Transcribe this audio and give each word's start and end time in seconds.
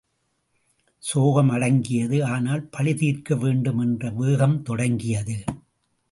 சோகம் 1.03 1.49
அடங்கியது 1.49 2.25
ஆனால் 2.25 2.63
பழி 2.71 2.93
தீர்க்க 2.95 3.35
வேண்டும் 3.35 3.79
என்ற 3.79 4.09
வேகம் 4.09 4.61
தொடங்கியது. 4.61 5.43